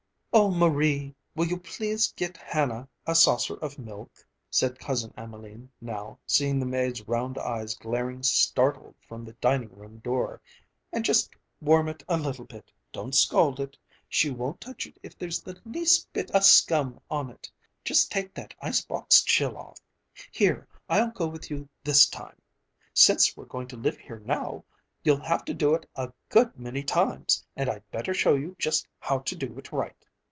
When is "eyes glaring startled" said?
7.37-8.95